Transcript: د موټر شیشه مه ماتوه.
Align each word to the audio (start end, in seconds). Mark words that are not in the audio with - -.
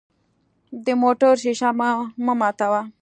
د 0.85 0.87
موټر 1.01 1.33
شیشه 1.43 1.69
مه 2.25 2.29
ماتوه. 2.39 2.81